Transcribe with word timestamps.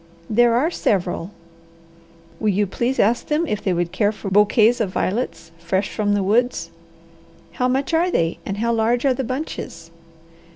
"There 0.31 0.55
are 0.55 0.71
several." 0.71 1.29
"Will 2.39 2.49
you 2.49 2.65
please 2.65 2.97
ask 2.99 3.27
them 3.27 3.45
if 3.45 3.61
they 3.63 3.71
would 3.71 3.91
care 3.91 4.11
for 4.11 4.31
bouquets 4.31 4.81
of 4.81 4.89
violets, 4.89 5.51
fresh 5.59 5.89
from 5.91 6.15
the 6.15 6.23
woods?" 6.23 6.71
"How 7.51 7.67
much 7.67 7.93
are 7.93 8.09
they, 8.09 8.39
and 8.43 8.57
how 8.57 8.73
large 8.73 9.05
are 9.05 9.13
the 9.13 9.23
bunches?" 9.23 9.91